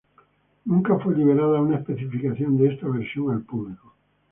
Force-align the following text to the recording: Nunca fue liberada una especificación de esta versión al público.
Nunca 0.65 0.97
fue 0.97 1.13
liberada 1.15 1.61
una 1.61 1.75
especificación 1.77 2.57
de 2.57 2.69
esta 2.73 2.87
versión 2.87 3.29
al 3.35 3.43
público. 3.43 3.93